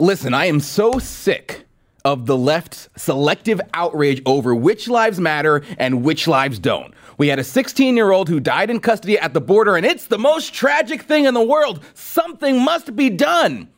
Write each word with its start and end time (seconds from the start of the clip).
Listen, 0.00 0.32
I 0.32 0.46
am 0.46 0.60
so 0.60 0.98
sick 0.98 1.66
of 2.06 2.24
the 2.24 2.36
left's 2.36 2.88
selective 2.96 3.60
outrage 3.74 4.22
over 4.24 4.54
which 4.54 4.88
lives 4.88 5.20
matter 5.20 5.62
and 5.76 6.02
which 6.02 6.26
lives 6.26 6.58
don't. 6.58 6.94
We 7.18 7.28
had 7.28 7.38
a 7.38 7.44
16 7.44 7.96
year 7.96 8.10
old 8.10 8.30
who 8.30 8.40
died 8.40 8.70
in 8.70 8.80
custody 8.80 9.18
at 9.18 9.34
the 9.34 9.42
border, 9.42 9.76
and 9.76 9.84
it's 9.84 10.06
the 10.06 10.16
most 10.18 10.54
tragic 10.54 11.02
thing 11.02 11.26
in 11.26 11.34
the 11.34 11.42
world. 11.42 11.84
Something 11.92 12.64
must 12.64 12.96
be 12.96 13.10
done. 13.10 13.68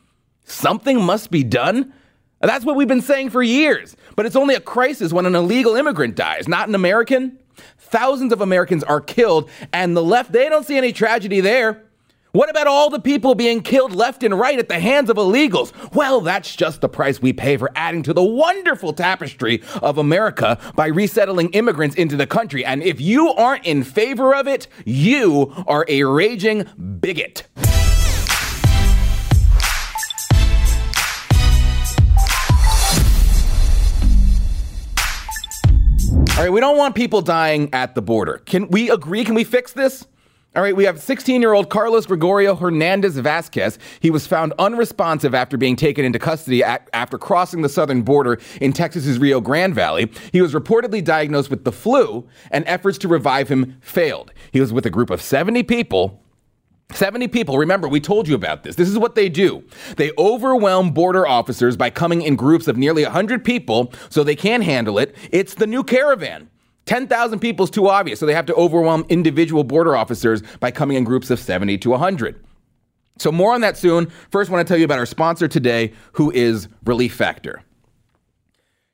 Something 0.45 1.03
must 1.03 1.29
be 1.29 1.43
done? 1.43 1.91
That's 2.39 2.63
what 2.63 2.77
we've 2.77 2.87
been 2.87 3.01
saying 3.01 3.31
for 3.31 3.43
years. 3.43 3.97
But 4.15 4.25
it's 4.25 4.37
only 4.37 4.55
a 4.55 4.61
crisis 4.61 5.11
when 5.11 5.25
an 5.25 5.35
illegal 5.35 5.75
immigrant 5.75 6.15
dies, 6.15 6.47
not 6.47 6.69
an 6.69 6.75
American. 6.75 7.37
Thousands 7.77 8.31
of 8.31 8.39
Americans 8.39 8.85
are 8.85 9.01
killed, 9.01 9.49
and 9.73 9.95
the 9.95 10.03
left, 10.03 10.31
they 10.31 10.47
don't 10.47 10.65
see 10.65 10.77
any 10.77 10.93
tragedy 10.93 11.41
there. 11.41 11.83
What 12.35 12.49
about 12.49 12.65
all 12.65 12.89
the 12.89 12.99
people 12.99 13.35
being 13.35 13.61
killed 13.61 13.93
left 13.93 14.23
and 14.23 14.39
right 14.39 14.57
at 14.57 14.67
the 14.67 14.79
hands 14.79 15.11
of 15.11 15.17
illegals? 15.17 15.71
Well, 15.93 16.19
that's 16.19 16.55
just 16.55 16.81
the 16.81 16.89
price 16.89 17.21
we 17.21 17.31
pay 17.31 17.57
for 17.57 17.69
adding 17.75 18.01
to 18.01 18.11
the 18.11 18.23
wonderful 18.23 18.91
tapestry 18.91 19.61
of 19.83 19.99
America 19.99 20.57
by 20.73 20.87
resettling 20.87 21.51
immigrants 21.51 21.95
into 21.95 22.15
the 22.15 22.25
country. 22.25 22.65
And 22.65 22.81
if 22.81 22.99
you 22.99 23.29
aren't 23.33 23.67
in 23.67 23.83
favor 23.83 24.33
of 24.33 24.47
it, 24.47 24.67
you 24.83 25.53
are 25.67 25.85
a 25.87 26.05
raging 26.05 26.65
bigot. 26.99 27.47
All 36.31 36.39
right, 36.39 36.51
we 36.51 36.59
don't 36.59 36.79
want 36.79 36.95
people 36.95 37.21
dying 37.21 37.69
at 37.73 37.93
the 37.93 38.01
border. 38.01 38.39
Can 38.39 38.69
we 38.69 38.89
agree? 38.89 39.23
Can 39.23 39.35
we 39.35 39.43
fix 39.43 39.71
this? 39.71 40.07
All 40.55 40.61
right, 40.61 40.75
we 40.75 40.83
have 40.83 41.01
16 41.01 41.41
year 41.41 41.53
old 41.53 41.71
Carlos 41.71 42.05
Gregorio 42.05 42.55
Hernandez 42.55 43.17
Vasquez. 43.17 43.79
He 43.99 44.11
was 44.11 44.27
found 44.27 44.53
unresponsive 44.59 45.33
after 45.33 45.57
being 45.57 45.75
taken 45.75 46.05
into 46.05 46.19
custody 46.19 46.63
after 46.63 47.17
crossing 47.17 47.63
the 47.63 47.69
southern 47.69 48.03
border 48.03 48.39
in 48.61 48.71
Texas's 48.71 49.17
Rio 49.17 49.41
Grande 49.41 49.73
Valley. 49.73 50.11
He 50.31 50.43
was 50.43 50.53
reportedly 50.53 51.03
diagnosed 51.03 51.49
with 51.49 51.63
the 51.63 51.71
flu, 51.71 52.27
and 52.51 52.63
efforts 52.67 52.99
to 52.99 53.07
revive 53.07 53.49
him 53.49 53.77
failed. 53.81 54.31
He 54.51 54.61
was 54.61 54.71
with 54.71 54.85
a 54.85 54.91
group 54.91 55.09
of 55.09 55.23
70 55.23 55.63
people 55.63 56.19
70 56.91 57.27
people, 57.29 57.57
remember, 57.57 57.87
we 57.87 57.99
told 57.99 58.27
you 58.27 58.35
about 58.35 58.61
this. 58.61 58.75
This 58.75 58.89
is 58.89 58.99
what 58.99 59.15
they 59.15 59.27
do. 59.27 59.63
They 59.97 60.11
overwhelm 60.15 60.91
border 60.91 61.25
officers 61.25 61.75
by 61.75 61.89
coming 61.89 62.21
in 62.21 62.35
groups 62.35 62.67
of 62.67 62.77
nearly 62.77 63.01
100 63.01 63.43
people 63.43 63.91
so 64.09 64.23
they 64.23 64.35
can 64.35 64.61
handle 64.61 64.99
it. 64.99 65.15
It's 65.31 65.55
the 65.55 65.65
new 65.65 65.83
caravan. 65.83 66.49
10,000 66.85 67.39
people 67.39 67.63
is 67.63 67.69
too 67.69 67.87
obvious, 67.87 68.19
so 68.19 68.25
they 68.25 68.33
have 68.33 68.45
to 68.47 68.55
overwhelm 68.55 69.05
individual 69.09 69.63
border 69.63 69.95
officers 69.95 70.41
by 70.59 70.71
coming 70.71 70.97
in 70.97 71.03
groups 71.03 71.29
of 71.29 71.39
70 71.39 71.77
to 71.79 71.89
100. 71.91 72.43
So, 73.19 73.31
more 73.31 73.53
on 73.53 73.61
that 73.61 73.77
soon. 73.77 74.11
First, 74.31 74.49
I 74.49 74.53
want 74.53 74.67
to 74.67 74.71
tell 74.71 74.77
you 74.77 74.85
about 74.85 74.99
our 74.99 75.05
sponsor 75.05 75.47
today, 75.47 75.93
who 76.13 76.31
is 76.31 76.67
Relief 76.83 77.13
Factor. 77.13 77.63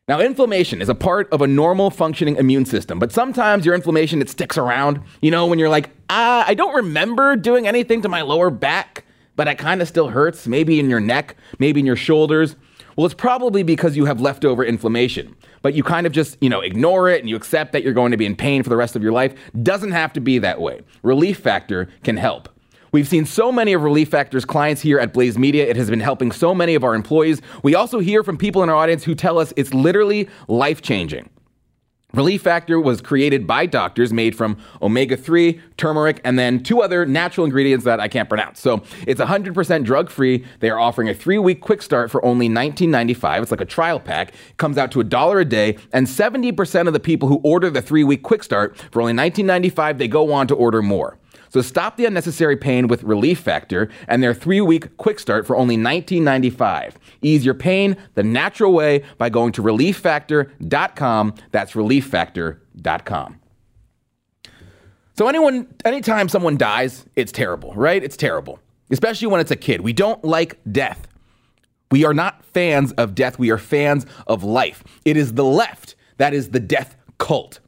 Now, 0.09 0.19
inflammation 0.19 0.81
is 0.81 0.89
a 0.89 0.95
part 0.95 1.31
of 1.31 1.41
a 1.41 1.47
normal 1.47 1.91
functioning 1.91 2.35
immune 2.35 2.65
system, 2.65 2.97
but 2.99 3.11
sometimes 3.11 3.65
your 3.65 3.75
inflammation 3.75 4.21
it 4.21 4.29
sticks 4.29 4.57
around. 4.57 5.01
You 5.21 5.29
know, 5.31 5.45
when 5.45 5.59
you're 5.59 5.69
like, 5.69 5.91
ah, 6.09 6.43
I 6.47 6.55
don't 6.55 6.75
remember 6.75 7.35
doing 7.35 7.67
anything 7.67 8.01
to 8.01 8.09
my 8.09 8.21
lower 8.21 8.49
back, 8.49 9.05
but 9.35 9.47
it 9.47 9.59
kind 9.59 9.81
of 9.81 9.87
still 9.87 10.09
hurts, 10.09 10.47
maybe 10.47 10.79
in 10.79 10.89
your 10.89 10.99
neck, 10.99 11.35
maybe 11.59 11.79
in 11.79 11.85
your 11.85 11.95
shoulders. 11.95 12.55
Well, 12.95 13.05
it's 13.05 13.15
probably 13.15 13.61
because 13.61 13.95
you 13.95 14.05
have 14.05 14.19
leftover 14.19 14.65
inflammation, 14.65 15.35
but 15.61 15.73
you 15.73 15.83
kind 15.83 16.05
of 16.07 16.13
just, 16.13 16.37
you 16.41 16.49
know, 16.49 16.61
ignore 16.61 17.09
it 17.09 17.19
and 17.19 17.29
you 17.29 17.35
accept 17.35 17.71
that 17.73 17.83
you're 17.83 17.93
going 17.93 18.11
to 18.11 18.17
be 18.17 18.25
in 18.25 18.35
pain 18.35 18.63
for 18.63 18.69
the 18.69 18.77
rest 18.77 18.95
of 18.95 19.03
your 19.03 19.11
life. 19.11 19.33
Doesn't 19.61 19.91
have 19.91 20.13
to 20.13 20.19
be 20.19 20.39
that 20.39 20.61
way. 20.61 20.81
Relief 21.03 21.39
Factor 21.39 21.89
can 22.03 22.17
help. 22.17 22.49
We've 22.91 23.07
seen 23.07 23.25
so 23.25 23.51
many 23.51 23.73
of 23.73 23.83
Relief 23.83 24.09
Factor's 24.09 24.45
clients 24.45 24.81
here 24.81 24.99
at 24.99 25.13
Blaze 25.13 25.37
Media. 25.37 25.67
It 25.67 25.75
has 25.75 25.89
been 25.89 25.99
helping 25.99 26.31
so 26.31 26.55
many 26.55 26.73
of 26.73 26.83
our 26.83 26.95
employees. 26.95 27.39
We 27.61 27.75
also 27.75 27.99
hear 27.99 28.23
from 28.23 28.37
people 28.37 28.63
in 28.63 28.69
our 28.69 28.75
audience 28.75 29.03
who 29.03 29.13
tell 29.13 29.37
us 29.37 29.53
it's 29.55 29.73
literally 29.73 30.27
life 30.47 30.81
changing. 30.81 31.29
Relief 32.13 32.41
Factor 32.41 32.79
was 32.79 33.01
created 33.01 33.45
by 33.45 33.67
doctors 33.67 34.11
made 34.11 34.35
from 34.35 34.57
omega 34.81 35.15
3, 35.15 35.61
turmeric, 35.77 36.19
and 36.23 36.39
then 36.39 36.63
two 36.63 36.81
other 36.81 37.05
natural 37.05 37.45
ingredients 37.45 37.85
that 37.85 37.99
I 37.99 38.07
can't 38.07 38.27
pronounce. 38.27 38.59
So 38.59 38.81
it's 39.05 39.21
100% 39.21 39.83
drug 39.83 40.09
free. 40.09 40.43
They 40.59 40.71
are 40.71 40.79
offering 40.79 41.07
a 41.07 41.13
three 41.13 41.37
week 41.37 41.61
quick 41.61 41.83
start 41.83 42.09
for 42.09 42.25
only 42.25 42.49
$19.95. 42.49 43.43
It's 43.43 43.51
like 43.51 43.61
a 43.61 43.65
trial 43.65 43.99
pack. 43.99 44.29
It 44.29 44.57
comes 44.57 44.79
out 44.79 44.91
to 44.93 45.01
a 45.01 45.03
dollar 45.03 45.39
a 45.39 45.45
day. 45.45 45.77
And 45.93 46.07
70% 46.07 46.87
of 46.87 46.93
the 46.93 46.99
people 46.99 47.29
who 47.29 47.41
order 47.43 47.69
the 47.69 47.81
three 47.81 48.03
week 48.03 48.23
quick 48.23 48.43
start 48.43 48.75
for 48.91 49.03
only 49.03 49.13
$19.95, 49.13 49.99
they 49.99 50.07
go 50.07 50.33
on 50.33 50.47
to 50.47 50.55
order 50.55 50.81
more. 50.81 51.19
So 51.49 51.61
stop 51.61 51.97
the 51.97 52.05
unnecessary 52.05 52.55
pain 52.55 52.87
with 52.87 53.03
Relief 53.03 53.39
Factor 53.39 53.89
and 54.07 54.21
their 54.21 54.33
three 54.33 54.61
week 54.61 54.97
quick 54.97 55.19
start 55.19 55.47
for 55.47 55.55
only 55.55 55.77
$19.95. 55.77 56.93
Ease 57.21 57.43
your 57.43 57.55
pain 57.55 57.97
the 58.15 58.23
natural 58.23 58.71
way 58.71 59.03
by 59.17 59.29
going 59.29 59.51
to 59.53 59.63
relieffactor.com. 59.63 61.33
That's 61.51 61.73
relieffactor.com. 61.73 63.39
So 65.17 65.27
anyone 65.27 65.67
anytime 65.83 66.29
someone 66.29 66.55
dies, 66.55 67.05
it's 67.15 67.31
terrible, 67.31 67.73
right? 67.73 68.01
It's 68.01 68.15
terrible. 68.15 68.59
Especially 68.89 69.27
when 69.27 69.41
it's 69.41 69.51
a 69.51 69.55
kid. 69.55 69.81
We 69.81 69.91
don't 69.91 70.23
like 70.23 70.59
death. 70.71 71.07
We 71.91 72.05
are 72.05 72.13
not 72.13 72.45
fans 72.45 72.91
of 72.93 73.15
death. 73.15 73.37
We 73.37 73.51
are 73.51 73.57
fans 73.57 74.05
of 74.27 74.43
life. 74.43 74.83
It 75.05 75.17
is 75.17 75.33
the 75.33 75.43
left 75.43 75.95
that 76.17 76.33
is 76.33 76.51
the 76.51 76.59
death 76.59 76.95
cult. 77.17 77.59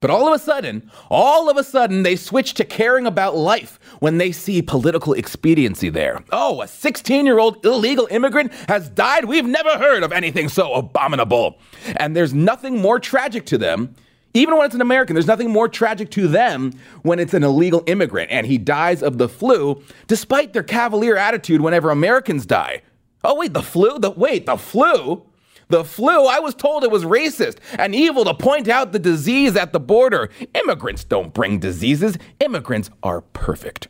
But 0.00 0.10
all 0.10 0.28
of 0.28 0.34
a 0.34 0.38
sudden, 0.38 0.92
all 1.10 1.50
of 1.50 1.56
a 1.56 1.64
sudden, 1.64 2.04
they 2.04 2.14
switch 2.14 2.54
to 2.54 2.64
caring 2.64 3.04
about 3.04 3.36
life 3.36 3.80
when 3.98 4.18
they 4.18 4.30
see 4.30 4.62
political 4.62 5.12
expediency 5.12 5.88
there. 5.88 6.22
Oh, 6.30 6.62
a 6.62 6.68
16 6.68 7.26
year 7.26 7.40
old 7.40 7.64
illegal 7.64 8.06
immigrant 8.08 8.52
has 8.68 8.88
died? 8.88 9.24
We've 9.24 9.44
never 9.44 9.76
heard 9.76 10.04
of 10.04 10.12
anything 10.12 10.48
so 10.48 10.72
abominable. 10.74 11.58
And 11.96 12.14
there's 12.14 12.32
nothing 12.32 12.80
more 12.80 13.00
tragic 13.00 13.44
to 13.46 13.58
them. 13.58 13.96
Even 14.34 14.56
when 14.56 14.66
it's 14.66 14.74
an 14.76 14.80
American, 14.80 15.14
there's 15.14 15.26
nothing 15.26 15.50
more 15.50 15.68
tragic 15.68 16.10
to 16.12 16.28
them 16.28 16.74
when 17.02 17.18
it's 17.18 17.34
an 17.34 17.42
illegal 17.42 17.82
immigrant 17.86 18.30
and 18.30 18.46
he 18.46 18.56
dies 18.56 19.02
of 19.02 19.18
the 19.18 19.28
flu, 19.28 19.82
despite 20.06 20.52
their 20.52 20.62
cavalier 20.62 21.16
attitude 21.16 21.60
whenever 21.60 21.90
Americans 21.90 22.46
die. 22.46 22.82
Oh, 23.24 23.34
wait, 23.34 23.52
the 23.52 23.62
flu? 23.62 23.98
The, 23.98 24.12
wait, 24.12 24.46
the 24.46 24.56
flu? 24.56 25.24
The 25.68 25.84
flu, 25.84 26.26
I 26.26 26.38
was 26.38 26.54
told 26.54 26.82
it 26.82 26.90
was 26.90 27.04
racist 27.04 27.58
and 27.78 27.94
evil 27.94 28.24
to 28.24 28.34
point 28.34 28.68
out 28.68 28.92
the 28.92 28.98
disease 28.98 29.54
at 29.54 29.72
the 29.72 29.80
border. 29.80 30.30
Immigrants 30.54 31.04
don't 31.04 31.34
bring 31.34 31.58
diseases, 31.58 32.16
immigrants 32.40 32.90
are 33.02 33.20
perfect. 33.20 33.88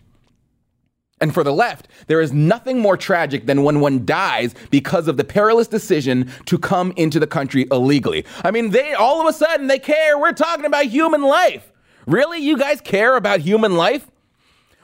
And 1.21 1.35
for 1.35 1.43
the 1.43 1.53
left, 1.53 1.89
there 2.07 2.21
is 2.21 2.33
nothing 2.33 2.79
more 2.79 2.97
tragic 2.97 3.47
than 3.47 3.65
when 3.65 3.81
one 3.81 4.05
dies 4.05 4.55
because 4.71 5.09
of 5.09 5.17
the 5.17 5.25
perilous 5.25 5.67
decision 5.67 6.31
to 6.47 6.59
come 6.59 6.93
into 6.97 7.19
the 7.19 7.27
country 7.27 7.67
illegally. 7.71 8.25
I 8.45 8.51
mean, 8.51 8.71
they 8.71 8.95
all 8.95 9.21
of 9.21 9.27
a 9.27 9.33
sudden 9.33 9.67
they 9.67 9.81
care. 9.81 10.19
We're 10.19 10.33
talking 10.33 10.65
about 10.65 10.87
human 10.87 11.23
life. 11.23 11.73
Really? 12.07 12.39
You 12.39 12.57
guys 12.57 12.81
care 12.81 13.17
about 13.17 13.41
human 13.41 13.77
life? 13.77 14.11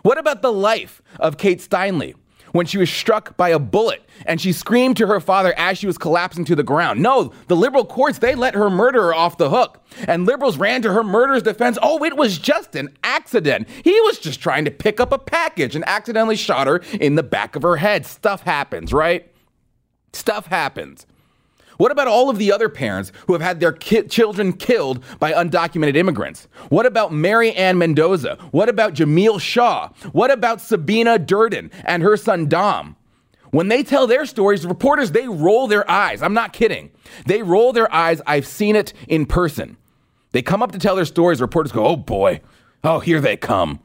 What 0.02 0.18
about 0.18 0.42
the 0.42 0.52
life 0.52 1.02
of 1.18 1.38
Kate 1.38 1.60
Steinle? 1.60 2.14
When 2.54 2.66
she 2.66 2.78
was 2.78 2.88
struck 2.88 3.36
by 3.36 3.48
a 3.48 3.58
bullet 3.58 4.00
and 4.26 4.40
she 4.40 4.52
screamed 4.52 4.96
to 4.96 5.08
her 5.08 5.18
father 5.18 5.52
as 5.56 5.76
she 5.76 5.88
was 5.88 5.98
collapsing 5.98 6.44
to 6.44 6.54
the 6.54 6.62
ground. 6.62 7.02
No, 7.02 7.32
the 7.48 7.56
liberal 7.56 7.84
courts, 7.84 8.18
they 8.18 8.36
let 8.36 8.54
her 8.54 8.70
murderer 8.70 9.12
off 9.12 9.38
the 9.38 9.50
hook. 9.50 9.82
And 10.06 10.24
liberals 10.24 10.56
ran 10.56 10.80
to 10.82 10.92
her 10.92 11.02
murderer's 11.02 11.42
defense. 11.42 11.78
Oh, 11.82 12.04
it 12.04 12.16
was 12.16 12.38
just 12.38 12.76
an 12.76 12.96
accident. 13.02 13.68
He 13.82 14.00
was 14.02 14.20
just 14.20 14.40
trying 14.40 14.64
to 14.66 14.70
pick 14.70 15.00
up 15.00 15.10
a 15.10 15.18
package 15.18 15.74
and 15.74 15.84
accidentally 15.88 16.36
shot 16.36 16.68
her 16.68 16.76
in 17.00 17.16
the 17.16 17.24
back 17.24 17.56
of 17.56 17.62
her 17.62 17.76
head. 17.76 18.06
Stuff 18.06 18.42
happens, 18.42 18.92
right? 18.92 19.28
Stuff 20.12 20.46
happens. 20.46 21.06
What 21.76 21.92
about 21.92 22.08
all 22.08 22.30
of 22.30 22.38
the 22.38 22.52
other 22.52 22.68
parents 22.68 23.12
who 23.26 23.32
have 23.32 23.42
had 23.42 23.60
their 23.60 23.72
ki- 23.72 24.04
children 24.04 24.52
killed 24.52 25.02
by 25.18 25.32
undocumented 25.32 25.96
immigrants? 25.96 26.48
What 26.68 26.86
about 26.86 27.12
Mary 27.12 27.52
Ann 27.52 27.78
Mendoza? 27.78 28.38
What 28.50 28.68
about 28.68 28.94
Jamiel 28.94 29.40
Shaw? 29.40 29.90
What 30.12 30.30
about 30.30 30.60
Sabine 30.60 31.24
Durden 31.24 31.70
and 31.84 32.02
her 32.02 32.16
son 32.16 32.46
Dom? 32.46 32.96
When 33.50 33.68
they 33.68 33.82
tell 33.84 34.06
their 34.06 34.26
stories, 34.26 34.66
reporters, 34.66 35.12
they 35.12 35.28
roll 35.28 35.68
their 35.68 35.88
eyes. 35.88 36.22
I'm 36.22 36.34
not 36.34 36.52
kidding. 36.52 36.90
They 37.26 37.42
roll 37.42 37.72
their 37.72 37.92
eyes. 37.94 38.20
I've 38.26 38.46
seen 38.46 38.74
it 38.74 38.92
in 39.06 39.26
person. 39.26 39.76
They 40.32 40.42
come 40.42 40.62
up 40.62 40.72
to 40.72 40.78
tell 40.78 40.96
their 40.96 41.04
stories. 41.04 41.40
Reporters 41.40 41.70
go, 41.70 41.86
oh 41.86 41.96
boy, 41.96 42.40
oh, 42.82 42.98
here 42.98 43.20
they 43.20 43.36
come. 43.36 43.78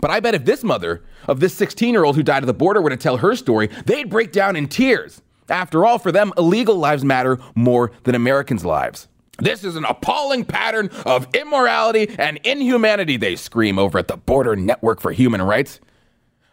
But 0.00 0.10
I 0.10 0.18
bet 0.18 0.34
if 0.34 0.44
this 0.44 0.64
mother 0.64 1.04
of 1.28 1.38
this 1.38 1.54
16 1.54 1.94
year 1.94 2.04
old 2.04 2.16
who 2.16 2.22
died 2.22 2.42
at 2.42 2.46
the 2.46 2.54
border 2.54 2.80
were 2.82 2.90
to 2.90 2.96
tell 2.96 3.18
her 3.18 3.36
story, 3.36 3.68
they'd 3.86 4.10
break 4.10 4.32
down 4.32 4.56
in 4.56 4.66
tears. 4.66 5.22
After 5.50 5.84
all, 5.84 5.98
for 5.98 6.12
them, 6.12 6.32
illegal 6.38 6.76
lives 6.76 7.04
matter 7.04 7.38
more 7.54 7.92
than 8.04 8.14
Americans' 8.14 8.64
lives. 8.64 9.08
This 9.38 9.64
is 9.64 9.76
an 9.76 9.84
appalling 9.84 10.44
pattern 10.44 10.90
of 11.06 11.26
immorality 11.34 12.14
and 12.18 12.38
inhumanity, 12.44 13.16
they 13.16 13.36
scream 13.36 13.78
over 13.78 13.98
at 13.98 14.08
the 14.08 14.16
Border 14.16 14.54
Network 14.54 15.00
for 15.00 15.12
Human 15.12 15.42
Rights. 15.42 15.80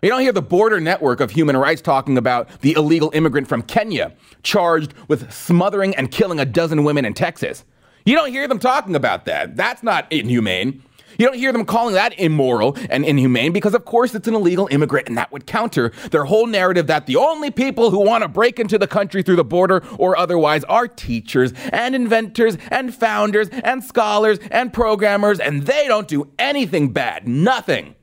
You 0.02 0.10
don't 0.10 0.22
hear 0.22 0.32
the 0.32 0.42
Border 0.42 0.80
Network 0.80 1.20
of 1.20 1.32
Human 1.32 1.58
Rights 1.58 1.82
talking 1.82 2.18
about 2.18 2.62
the 2.62 2.74
illegal 2.74 3.12
immigrant 3.14 3.48
from 3.48 3.62
Kenya 3.64 4.14
charged 4.44 4.94
with 5.08 5.32
smothering 5.32 5.96
and 5.96 6.12
killing 6.12 6.40
a 6.40 6.46
dozen 6.46 6.84
women 6.84 7.04
in 7.04 7.14
Texas. 7.14 7.66
You 8.06 8.16
don't 8.16 8.30
hear 8.30 8.48
them 8.48 8.60
talking 8.60 8.96
about 8.96 9.26
that. 9.26 9.58
That's 9.58 9.84
not 9.84 10.10
inhumane. 10.12 10.82
You 11.18 11.26
don't 11.26 11.38
hear 11.38 11.52
them 11.52 11.66
calling 11.66 11.96
that 11.96 12.18
immoral 12.20 12.78
and 12.90 13.04
inhumane 13.04 13.52
because, 13.52 13.74
of 13.74 13.86
course, 13.86 14.14
it's 14.14 14.28
an 14.28 14.36
illegal 14.36 14.68
immigrant, 14.72 15.08
and 15.08 15.18
that 15.18 15.32
would 15.32 15.48
counter 15.48 15.92
their 16.12 16.26
whole 16.26 16.46
narrative 16.46 16.88
that 16.88 17.08
the 17.08 17.16
only 17.16 17.50
people 17.50 17.90
who 17.90 18.00
want 18.00 18.24
to 18.24 18.28
break 18.28 18.60
into 18.60 18.78
the 18.78 18.88
country 18.88 19.24
through 19.24 19.36
the 19.36 19.44
border 19.44 19.84
or 19.98 20.18
otherwise 20.18 20.64
are 20.66 20.88
teachers 20.88 21.54
and 21.72 21.96
inventors 21.96 22.58
and 22.70 22.94
founders 22.94 23.50
and 23.50 23.84
scholars 23.84 24.40
and 24.52 24.72
programmers, 24.74 25.40
and 25.40 25.64
they 25.64 25.88
don't 25.88 26.08
do 26.08 26.32
anything 26.38 26.94
bad. 26.94 27.28
Nothing. 27.28 27.96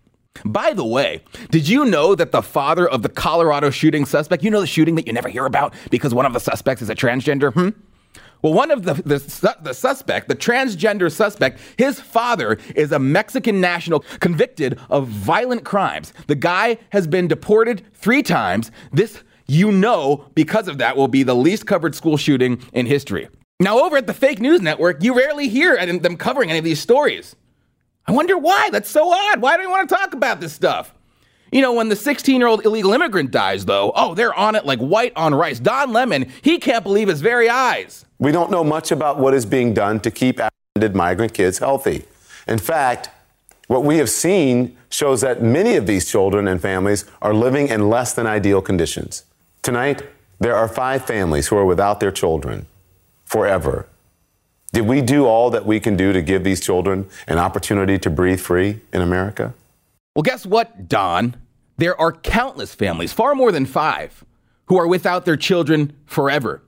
By 0.44 0.72
the 0.72 0.84
way, 0.84 1.22
did 1.50 1.68
you 1.68 1.84
know 1.84 2.16
that 2.16 2.32
the 2.32 2.42
father 2.42 2.88
of 2.88 3.02
the 3.02 3.08
Colorado 3.08 3.70
shooting 3.70 4.04
suspect, 4.04 4.42
you 4.42 4.50
know 4.50 4.60
the 4.60 4.66
shooting 4.66 4.96
that 4.96 5.06
you 5.06 5.12
never 5.12 5.28
hear 5.28 5.46
about 5.46 5.74
because 5.90 6.12
one 6.12 6.26
of 6.26 6.32
the 6.32 6.40
suspects 6.40 6.82
is 6.82 6.90
a 6.90 6.94
transgender? 6.94 7.52
Hmm? 7.52 7.68
Well, 8.44 8.52
one 8.52 8.70
of 8.70 8.82
the, 8.82 8.92
the, 8.92 9.56
the, 9.62 9.72
suspect, 9.72 10.28
the 10.28 10.36
transgender 10.36 11.10
suspect, 11.10 11.58
his 11.78 11.98
father 11.98 12.58
is 12.76 12.92
a 12.92 12.98
Mexican 12.98 13.58
national 13.58 14.00
convicted 14.20 14.78
of 14.90 15.08
violent 15.08 15.64
crimes. 15.64 16.12
The 16.26 16.34
guy 16.34 16.76
has 16.90 17.06
been 17.06 17.26
deported 17.26 17.86
three 17.94 18.22
times. 18.22 18.70
This, 18.92 19.22
you 19.46 19.72
know, 19.72 20.26
because 20.34 20.68
of 20.68 20.76
that, 20.76 20.94
will 20.94 21.08
be 21.08 21.22
the 21.22 21.34
least 21.34 21.66
covered 21.66 21.94
school 21.94 22.18
shooting 22.18 22.62
in 22.74 22.84
history. 22.84 23.30
Now, 23.60 23.78
over 23.78 23.96
at 23.96 24.06
the 24.06 24.12
fake 24.12 24.40
news 24.42 24.60
network, 24.60 25.02
you 25.02 25.16
rarely 25.16 25.48
hear 25.48 25.74
them 25.86 26.18
covering 26.18 26.50
any 26.50 26.58
of 26.58 26.66
these 26.66 26.80
stories. 26.80 27.34
I 28.06 28.12
wonder 28.12 28.36
why. 28.36 28.68
That's 28.70 28.90
so 28.90 29.10
odd. 29.10 29.40
Why 29.40 29.56
do 29.56 29.62
you 29.62 29.70
want 29.70 29.88
to 29.88 29.94
talk 29.94 30.12
about 30.12 30.42
this 30.42 30.52
stuff? 30.52 30.94
You 31.54 31.62
know, 31.62 31.72
when 31.72 31.88
the 31.88 31.96
16 31.96 32.40
year 32.40 32.48
old 32.48 32.66
illegal 32.66 32.92
immigrant 32.92 33.30
dies, 33.30 33.64
though, 33.64 33.92
oh, 33.94 34.14
they're 34.14 34.34
on 34.34 34.56
it 34.56 34.66
like 34.66 34.80
white 34.80 35.12
on 35.14 35.32
rice. 35.34 35.60
Don 35.60 35.92
Lemon, 35.92 36.28
he 36.42 36.58
can't 36.58 36.82
believe 36.82 37.06
his 37.06 37.20
very 37.20 37.48
eyes. 37.48 38.04
We 38.18 38.32
don't 38.32 38.50
know 38.50 38.64
much 38.64 38.90
about 38.90 39.20
what 39.20 39.34
is 39.34 39.46
being 39.46 39.72
done 39.72 40.00
to 40.00 40.10
keep 40.10 40.40
apprehended 40.40 40.96
migrant 40.96 41.32
kids 41.32 41.58
healthy. 41.58 42.06
In 42.48 42.58
fact, 42.58 43.08
what 43.68 43.84
we 43.84 43.98
have 43.98 44.10
seen 44.10 44.76
shows 44.90 45.20
that 45.20 45.42
many 45.42 45.76
of 45.76 45.86
these 45.86 46.10
children 46.10 46.48
and 46.48 46.60
families 46.60 47.04
are 47.22 47.32
living 47.32 47.68
in 47.68 47.88
less 47.88 48.12
than 48.14 48.26
ideal 48.26 48.60
conditions. 48.60 49.24
Tonight, 49.62 50.02
there 50.40 50.56
are 50.56 50.66
five 50.66 51.06
families 51.06 51.46
who 51.46 51.56
are 51.56 51.64
without 51.64 52.00
their 52.00 52.10
children 52.10 52.66
forever 53.24 53.86
did 54.74 54.88
we 54.88 55.02
do 55.02 55.24
all 55.24 55.50
that 55.50 55.64
we 55.64 55.78
can 55.78 55.96
do 55.96 56.12
to 56.12 56.20
give 56.20 56.42
these 56.42 56.60
children 56.60 57.08
an 57.28 57.38
opportunity 57.38 57.96
to 57.96 58.10
breathe 58.10 58.40
free 58.40 58.80
in 58.92 59.02
America? 59.02 59.54
Well, 60.16 60.24
guess 60.24 60.44
what, 60.44 60.88
Don? 60.88 61.36
There 61.76 62.00
are 62.00 62.12
countless 62.12 62.74
families, 62.74 63.12
far 63.12 63.34
more 63.34 63.52
than 63.52 63.66
five, 63.66 64.24
who 64.66 64.78
are 64.78 64.86
without 64.86 65.24
their 65.24 65.36
children 65.36 65.92
forever. 66.06 66.62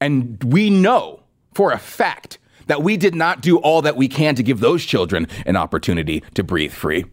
And 0.00 0.42
we 0.44 0.70
know 0.70 1.20
for 1.54 1.72
a 1.72 1.78
fact 1.78 2.38
that 2.66 2.82
we 2.82 2.96
did 2.96 3.14
not 3.14 3.40
do 3.40 3.58
all 3.58 3.82
that 3.82 3.96
we 3.96 4.08
can 4.08 4.34
to 4.34 4.42
give 4.42 4.60
those 4.60 4.84
children 4.84 5.26
an 5.46 5.56
opportunity 5.56 6.22
to 6.34 6.42
breathe 6.42 6.72
free. 6.72 7.06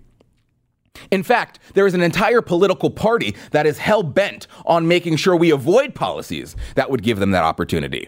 In 1.11 1.23
fact, 1.23 1.59
there 1.73 1.87
is 1.87 1.93
an 1.93 2.01
entire 2.01 2.41
political 2.41 2.89
party 2.89 3.35
that 3.51 3.65
is 3.65 3.77
hell 3.77 4.03
bent 4.03 4.47
on 4.65 4.87
making 4.87 5.15
sure 5.15 5.35
we 5.35 5.51
avoid 5.51 5.95
policies 5.95 6.55
that 6.75 6.89
would 6.89 7.03
give 7.03 7.19
them 7.19 7.31
that 7.31 7.43
opportunity. 7.43 8.07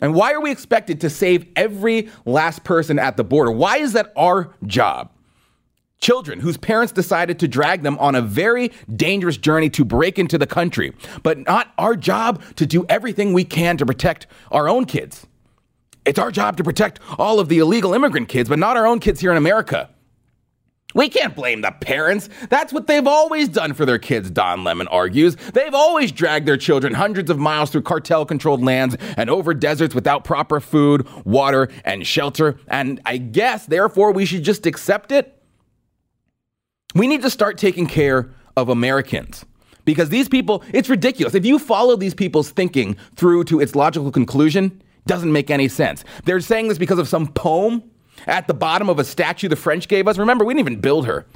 And 0.00 0.14
why 0.14 0.32
are 0.32 0.40
we 0.40 0.50
expected 0.50 1.00
to 1.00 1.10
save 1.10 1.46
every 1.56 2.08
last 2.24 2.64
person 2.64 2.98
at 2.98 3.16
the 3.16 3.24
border? 3.24 3.50
Why 3.50 3.78
is 3.78 3.92
that 3.92 4.12
our 4.16 4.54
job? 4.64 5.10
Children 6.00 6.40
whose 6.40 6.56
parents 6.56 6.92
decided 6.92 7.38
to 7.40 7.48
drag 7.48 7.82
them 7.82 7.98
on 7.98 8.14
a 8.14 8.22
very 8.22 8.70
dangerous 8.94 9.36
journey 9.36 9.68
to 9.70 9.84
break 9.84 10.18
into 10.18 10.38
the 10.38 10.46
country, 10.46 10.92
but 11.22 11.38
not 11.38 11.72
our 11.76 11.96
job 11.96 12.42
to 12.56 12.66
do 12.66 12.86
everything 12.88 13.32
we 13.32 13.44
can 13.44 13.76
to 13.78 13.86
protect 13.86 14.26
our 14.52 14.68
own 14.68 14.84
kids. 14.84 15.26
It's 16.04 16.18
our 16.18 16.30
job 16.30 16.56
to 16.56 16.64
protect 16.64 17.00
all 17.18 17.40
of 17.40 17.48
the 17.48 17.58
illegal 17.58 17.94
immigrant 17.94 18.28
kids, 18.28 18.48
but 18.48 18.58
not 18.58 18.76
our 18.76 18.86
own 18.86 19.00
kids 19.00 19.20
here 19.20 19.30
in 19.30 19.36
America. 19.36 19.90
We 20.94 21.10
can't 21.10 21.36
blame 21.36 21.60
the 21.60 21.70
parents. 21.70 22.30
That's 22.48 22.72
what 22.72 22.86
they've 22.86 23.06
always 23.06 23.48
done 23.48 23.74
for 23.74 23.84
their 23.84 23.98
kids, 23.98 24.30
Don 24.30 24.64
Lemon 24.64 24.88
argues. 24.88 25.36
They've 25.52 25.74
always 25.74 26.10
dragged 26.12 26.48
their 26.48 26.56
children 26.56 26.94
hundreds 26.94 27.28
of 27.28 27.38
miles 27.38 27.70
through 27.70 27.82
cartel 27.82 28.24
controlled 28.24 28.64
lands 28.64 28.96
and 29.18 29.28
over 29.28 29.52
deserts 29.52 29.94
without 29.94 30.24
proper 30.24 30.60
food, 30.60 31.06
water, 31.26 31.68
and 31.84 32.06
shelter. 32.06 32.58
And 32.68 33.02
I 33.04 33.18
guess, 33.18 33.66
therefore, 33.66 34.12
we 34.12 34.24
should 34.24 34.44
just 34.44 34.64
accept 34.64 35.12
it. 35.12 35.37
We 36.94 37.06
need 37.06 37.22
to 37.22 37.30
start 37.30 37.58
taking 37.58 37.86
care 37.86 38.30
of 38.56 38.68
Americans. 38.68 39.44
Because 39.84 40.10
these 40.10 40.28
people, 40.28 40.62
it's 40.72 40.88
ridiculous. 40.88 41.34
If 41.34 41.46
you 41.46 41.58
follow 41.58 41.96
these 41.96 42.14
people's 42.14 42.50
thinking 42.50 42.96
through 43.16 43.44
to 43.44 43.60
its 43.60 43.74
logical 43.74 44.10
conclusion, 44.10 44.82
doesn't 45.06 45.32
make 45.32 45.50
any 45.50 45.68
sense. 45.68 46.04
They're 46.24 46.40
saying 46.40 46.68
this 46.68 46.78
because 46.78 46.98
of 46.98 47.08
some 47.08 47.26
poem 47.28 47.82
at 48.26 48.46
the 48.46 48.54
bottom 48.54 48.88
of 48.88 48.98
a 48.98 49.04
statue 49.04 49.48
the 49.48 49.56
French 49.56 49.88
gave 49.88 50.06
us. 50.06 50.18
Remember, 50.18 50.44
we 50.44 50.54
didn't 50.54 50.68
even 50.68 50.80
build 50.80 51.06
her. 51.06 51.26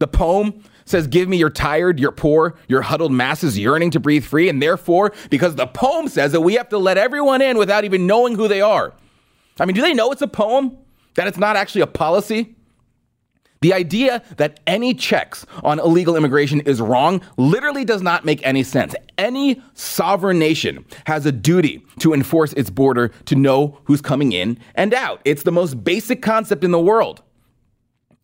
The 0.00 0.08
poem 0.08 0.62
says, 0.84 1.06
Give 1.06 1.28
me 1.28 1.36
your 1.36 1.50
tired, 1.50 2.00
your 2.00 2.10
poor, 2.12 2.56
your 2.68 2.82
huddled 2.82 3.12
masses 3.12 3.58
yearning 3.58 3.92
to 3.92 4.00
breathe 4.00 4.24
free. 4.24 4.48
And 4.48 4.60
therefore, 4.60 5.12
because 5.30 5.54
the 5.54 5.66
poem 5.66 6.08
says 6.08 6.32
that 6.32 6.40
we 6.40 6.54
have 6.54 6.68
to 6.70 6.78
let 6.78 6.98
everyone 6.98 7.40
in 7.40 7.56
without 7.56 7.84
even 7.84 8.06
knowing 8.06 8.34
who 8.34 8.48
they 8.48 8.60
are. 8.60 8.92
I 9.60 9.66
mean, 9.66 9.76
do 9.76 9.82
they 9.82 9.94
know 9.94 10.10
it's 10.10 10.22
a 10.22 10.26
poem? 10.28 10.76
That 11.14 11.28
it's 11.28 11.38
not 11.38 11.54
actually 11.54 11.82
a 11.82 11.86
policy? 11.86 12.56
The 13.64 13.72
idea 13.72 14.22
that 14.36 14.60
any 14.66 14.92
checks 14.92 15.46
on 15.62 15.78
illegal 15.78 16.16
immigration 16.16 16.60
is 16.60 16.82
wrong 16.82 17.22
literally 17.38 17.82
does 17.82 18.02
not 18.02 18.26
make 18.26 18.46
any 18.46 18.62
sense. 18.62 18.94
Any 19.16 19.62
sovereign 19.72 20.38
nation 20.38 20.84
has 21.06 21.24
a 21.24 21.32
duty 21.32 21.82
to 22.00 22.12
enforce 22.12 22.52
its 22.52 22.68
border 22.68 23.08
to 23.24 23.34
know 23.34 23.78
who's 23.84 24.02
coming 24.02 24.32
in 24.32 24.58
and 24.74 24.92
out. 24.92 25.22
It's 25.24 25.44
the 25.44 25.50
most 25.50 25.82
basic 25.82 26.20
concept 26.20 26.62
in 26.62 26.72
the 26.72 26.78
world. 26.78 27.22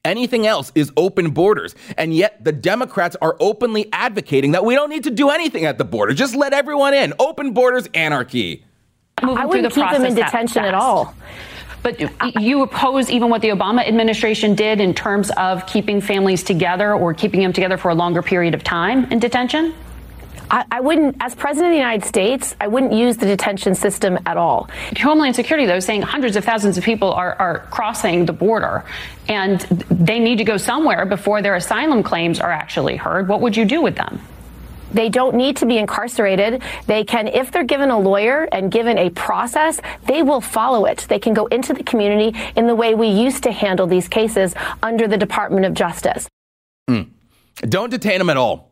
Anything 0.04 0.46
else 0.46 0.72
is 0.74 0.92
open 0.94 1.30
borders. 1.30 1.74
And 1.96 2.12
yet 2.12 2.44
the 2.44 2.52
Democrats 2.52 3.16
are 3.22 3.38
openly 3.40 3.88
advocating 3.94 4.50
that 4.50 4.66
we 4.66 4.74
don't 4.74 4.90
need 4.90 5.04
to 5.04 5.10
do 5.10 5.30
anything 5.30 5.64
at 5.64 5.78
the 5.78 5.86
border. 5.86 6.12
Just 6.12 6.36
let 6.36 6.52
everyone 6.52 6.92
in. 6.92 7.14
Open 7.18 7.54
borders, 7.54 7.88
anarchy. 7.94 8.66
I 9.16 9.46
wouldn't 9.46 9.72
keep 9.72 9.90
them 9.90 10.04
in 10.04 10.14
detention 10.14 10.66
at 10.66 10.74
all. 10.74 11.14
But 11.82 12.00
you 12.40 12.62
oppose 12.62 13.10
even 13.10 13.30
what 13.30 13.42
the 13.42 13.48
Obama 13.48 13.86
administration 13.86 14.54
did 14.54 14.80
in 14.80 14.94
terms 14.94 15.30
of 15.30 15.66
keeping 15.66 16.00
families 16.00 16.42
together 16.42 16.94
or 16.94 17.14
keeping 17.14 17.40
them 17.40 17.52
together 17.52 17.76
for 17.78 17.90
a 17.90 17.94
longer 17.94 18.22
period 18.22 18.54
of 18.54 18.62
time 18.62 19.10
in 19.10 19.18
detention? 19.18 19.74
I, 20.50 20.64
I, 20.70 20.80
wouldn't, 20.80 21.16
as 21.20 21.34
president 21.34 21.68
of 21.68 21.72
the 21.74 21.78
United 21.78 22.04
States, 22.06 22.56
I 22.60 22.66
wouldn't 22.66 22.92
use 22.92 23.16
the 23.16 23.26
detention 23.26 23.74
system 23.74 24.18
at 24.26 24.36
all. 24.36 24.68
Homeland 25.00 25.36
Security, 25.36 25.66
though, 25.66 25.76
is 25.76 25.84
saying 25.84 26.02
hundreds 26.02 26.36
of 26.36 26.44
thousands 26.44 26.76
of 26.76 26.84
people 26.84 27.12
are, 27.12 27.34
are 27.36 27.58
crossing 27.70 28.26
the 28.26 28.32
border 28.32 28.84
and 29.28 29.60
they 29.90 30.18
need 30.18 30.38
to 30.38 30.44
go 30.44 30.56
somewhere 30.56 31.06
before 31.06 31.40
their 31.40 31.54
asylum 31.54 32.02
claims 32.02 32.40
are 32.40 32.50
actually 32.50 32.96
heard. 32.96 33.28
What 33.28 33.40
would 33.42 33.56
you 33.56 33.64
do 33.64 33.80
with 33.80 33.94
them? 33.94 34.20
They 34.92 35.08
don't 35.08 35.34
need 35.34 35.56
to 35.58 35.66
be 35.66 35.78
incarcerated. 35.78 36.62
They 36.86 37.04
can, 37.04 37.28
if 37.28 37.50
they're 37.50 37.64
given 37.64 37.90
a 37.90 37.98
lawyer 37.98 38.48
and 38.52 38.70
given 38.70 38.98
a 38.98 39.10
process, 39.10 39.80
they 40.06 40.22
will 40.22 40.40
follow 40.40 40.86
it. 40.86 41.06
They 41.08 41.18
can 41.18 41.34
go 41.34 41.46
into 41.46 41.72
the 41.72 41.84
community 41.84 42.38
in 42.56 42.66
the 42.66 42.74
way 42.74 42.94
we 42.94 43.08
used 43.08 43.42
to 43.44 43.52
handle 43.52 43.86
these 43.86 44.08
cases 44.08 44.54
under 44.82 45.06
the 45.06 45.16
Department 45.16 45.66
of 45.66 45.74
Justice. 45.74 46.28
Mm. 46.88 47.08
Don't 47.68 47.90
detain 47.90 48.18
them 48.18 48.30
at 48.30 48.36
all. 48.36 48.69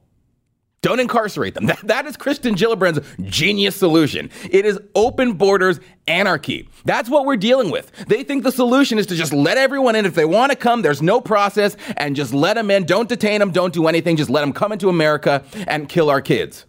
Don't 0.81 1.01
incarcerate 1.01 1.55
them. 1.55 1.67
That, 1.69 1.87
that 1.87 2.07
is 2.07 2.17
Kirsten 2.17 2.55
Gillibrand's 2.55 3.01
genius 3.29 3.77
solution. 3.77 4.31
It 4.51 4.65
is 4.65 4.81
open 4.95 5.35
borders 5.35 5.81
anarchy. 6.07 6.67
That's 6.87 7.11
what 7.11 7.27
we're 7.27 7.37
dealing 7.37 7.71
with. 7.71 7.93
They 8.07 8.23
think 8.23 8.43
the 8.43 8.53
solution 8.53 8.99
is 8.99 9.05
to 9.07 9.15
just 9.15 9.35
let 9.35 9.59
everyone 9.59 9.97
in. 9.97 10.07
If 10.07 10.15
they 10.15 10.25
want 10.25 10.51
to 10.51 10.57
come, 10.57 10.81
there's 10.81 11.03
no 11.03 11.21
process, 11.21 11.77
and 11.99 12.17
just 12.17 12.33
let 12.33 12.55
them 12.55 12.71
in. 12.71 12.85
Don't 12.85 13.09
detain 13.09 13.41
them. 13.41 13.51
Don't 13.51 13.75
do 13.75 13.87
anything. 13.87 14.17
Just 14.17 14.31
let 14.31 14.41
them 14.41 14.55
come 14.55 14.73
into 14.73 14.89
America 14.89 15.45
and 15.67 15.91
kill 15.91 16.09
our 16.09 16.23
kids. 16.23 16.65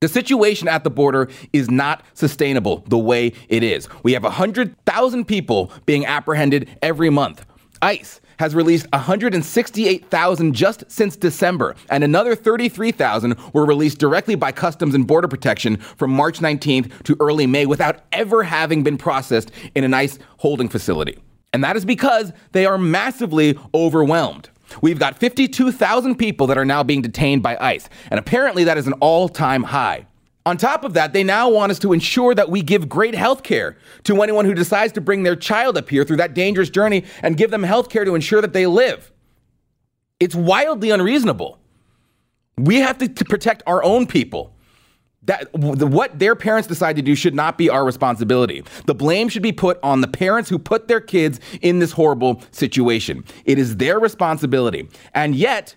The 0.00 0.08
situation 0.08 0.66
at 0.66 0.82
the 0.82 0.90
border 0.90 1.28
is 1.52 1.70
not 1.70 2.04
sustainable 2.14 2.84
the 2.88 2.98
way 2.98 3.32
it 3.48 3.62
is. 3.62 3.88
We 4.02 4.14
have 4.14 4.24
100,000 4.24 5.24
people 5.26 5.72
being 5.86 6.04
apprehended 6.04 6.68
every 6.82 7.10
month. 7.10 7.46
ICE 7.80 8.20
has 8.38 8.54
released 8.54 8.86
168,000 8.92 10.54
just 10.54 10.84
since 10.88 11.16
December, 11.16 11.74
and 11.90 12.04
another 12.04 12.34
33,000 12.34 13.36
were 13.52 13.64
released 13.64 13.98
directly 13.98 14.34
by 14.34 14.52
Customs 14.52 14.94
and 14.94 15.06
Border 15.06 15.28
Protection 15.28 15.76
from 15.76 16.10
March 16.10 16.40
19th 16.40 17.02
to 17.04 17.16
early 17.20 17.46
May 17.46 17.66
without 17.66 18.04
ever 18.12 18.42
having 18.42 18.82
been 18.82 18.98
processed 18.98 19.50
in 19.74 19.84
an 19.84 19.94
ICE 19.94 20.18
holding 20.38 20.68
facility. 20.68 21.18
And 21.52 21.64
that 21.64 21.76
is 21.76 21.84
because 21.84 22.32
they 22.52 22.66
are 22.66 22.78
massively 22.78 23.58
overwhelmed. 23.74 24.50
We've 24.82 24.98
got 24.98 25.18
52,000 25.18 26.16
people 26.16 26.46
that 26.48 26.58
are 26.58 26.64
now 26.64 26.82
being 26.82 27.02
detained 27.02 27.42
by 27.42 27.56
ICE, 27.58 27.88
and 28.10 28.18
apparently 28.18 28.64
that 28.64 28.78
is 28.78 28.86
an 28.86 28.94
all 28.94 29.28
time 29.28 29.62
high. 29.62 30.06
On 30.46 30.56
top 30.56 30.84
of 30.84 30.94
that, 30.94 31.12
they 31.12 31.24
now 31.24 31.50
want 31.50 31.72
us 31.72 31.78
to 31.80 31.92
ensure 31.92 32.32
that 32.32 32.48
we 32.48 32.62
give 32.62 32.88
great 32.88 33.16
health 33.16 33.42
care 33.42 33.76
to 34.04 34.22
anyone 34.22 34.44
who 34.44 34.54
decides 34.54 34.92
to 34.92 35.00
bring 35.00 35.24
their 35.24 35.34
child 35.34 35.76
up 35.76 35.90
here 35.90 36.04
through 36.04 36.18
that 36.18 36.34
dangerous 36.34 36.70
journey 36.70 37.04
and 37.20 37.36
give 37.36 37.50
them 37.50 37.64
health 37.64 37.88
care 37.88 38.04
to 38.04 38.14
ensure 38.14 38.40
that 38.40 38.52
they 38.52 38.64
live. 38.64 39.10
It's 40.20 40.36
wildly 40.36 40.90
unreasonable. 40.90 41.58
We 42.56 42.76
have 42.76 42.96
to, 42.98 43.08
to 43.08 43.24
protect 43.24 43.64
our 43.66 43.82
own 43.82 44.06
people. 44.06 44.54
That 45.24 45.52
what 45.52 46.16
their 46.20 46.36
parents 46.36 46.68
decide 46.68 46.94
to 46.94 47.02
do 47.02 47.16
should 47.16 47.34
not 47.34 47.58
be 47.58 47.68
our 47.68 47.84
responsibility. 47.84 48.62
The 48.86 48.94
blame 48.94 49.28
should 49.28 49.42
be 49.42 49.50
put 49.50 49.80
on 49.82 50.00
the 50.00 50.06
parents 50.06 50.48
who 50.48 50.60
put 50.60 50.86
their 50.86 51.00
kids 51.00 51.40
in 51.60 51.80
this 51.80 51.90
horrible 51.90 52.40
situation. 52.52 53.24
It 53.44 53.58
is 53.58 53.78
their 53.78 53.98
responsibility. 53.98 54.88
And 55.12 55.34
yet, 55.34 55.74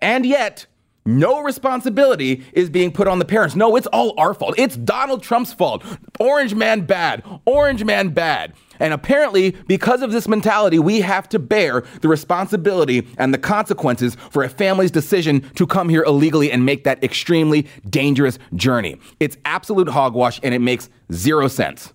and 0.00 0.24
yet, 0.24 0.66
no 1.04 1.42
responsibility 1.42 2.44
is 2.52 2.70
being 2.70 2.92
put 2.92 3.08
on 3.08 3.18
the 3.18 3.24
parents. 3.24 3.56
No, 3.56 3.74
it's 3.76 3.88
all 3.88 4.14
our 4.18 4.34
fault. 4.34 4.54
It's 4.56 4.76
Donald 4.76 5.22
Trump's 5.22 5.52
fault. 5.52 5.84
Orange 6.20 6.54
man 6.54 6.82
bad. 6.82 7.24
Orange 7.44 7.84
man 7.84 8.10
bad. 8.10 8.54
And 8.78 8.92
apparently, 8.92 9.52
because 9.66 10.02
of 10.02 10.12
this 10.12 10.26
mentality, 10.26 10.78
we 10.78 11.00
have 11.00 11.28
to 11.30 11.38
bear 11.38 11.82
the 12.00 12.08
responsibility 12.08 13.06
and 13.18 13.32
the 13.32 13.38
consequences 13.38 14.16
for 14.30 14.42
a 14.42 14.48
family's 14.48 14.90
decision 14.90 15.48
to 15.54 15.66
come 15.66 15.88
here 15.88 16.02
illegally 16.02 16.50
and 16.50 16.66
make 16.66 16.84
that 16.84 17.02
extremely 17.02 17.68
dangerous 17.88 18.38
journey. 18.54 18.98
It's 19.20 19.36
absolute 19.44 19.88
hogwash 19.88 20.40
and 20.42 20.54
it 20.54 20.60
makes 20.60 20.88
zero 21.12 21.48
sense. 21.48 21.92